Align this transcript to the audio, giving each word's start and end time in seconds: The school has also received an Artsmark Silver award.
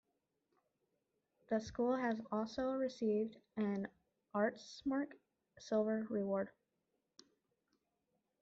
The 1.51 1.59
school 1.59 1.95
has 1.95 2.19
also 2.31 2.71
received 2.71 3.37
an 3.55 3.87
Artsmark 4.33 5.09
Silver 5.59 6.07
award. 6.09 6.49